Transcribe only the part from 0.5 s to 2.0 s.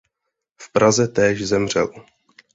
V Praze též zemřel.